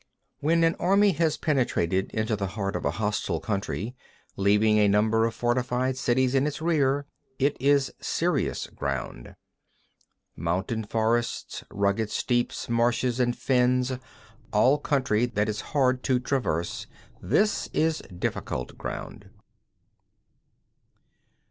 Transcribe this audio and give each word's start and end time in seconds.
7. 0.37 0.37
When 0.47 0.63
an 0.63 0.73
army 0.79 1.11
has 1.11 1.37
penetrated 1.37 2.09
into 2.09 2.35
the 2.35 2.47
heart 2.57 2.75
of 2.75 2.85
a 2.85 2.89
hostile 2.97 3.39
country, 3.39 3.95
leaving 4.35 4.79
a 4.79 4.87
number 4.87 5.27
of 5.27 5.35
fortified 5.35 5.95
cities 5.95 6.33
in 6.33 6.47
its 6.47 6.59
rear, 6.59 7.05
it 7.37 7.55
is 7.59 7.93
serious 7.99 8.65
ground. 8.65 9.35
8. 10.35 10.37
Mountain 10.37 10.83
forests, 10.85 11.63
rugged 11.69 12.09
steeps, 12.09 12.67
marshes 12.67 13.19
and 13.19 13.37
fens—all 13.37 14.79
country 14.79 15.27
that 15.27 15.47
is 15.47 15.61
hard 15.77 16.01
to 16.05 16.19
traverse: 16.19 16.87
this 17.21 17.67
is 17.71 17.99
difficult 18.17 18.79
ground. 18.79 19.29